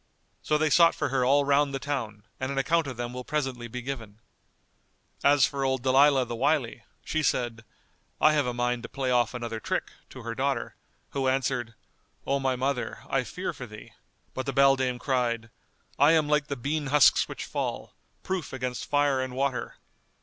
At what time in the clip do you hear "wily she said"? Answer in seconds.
6.35-7.63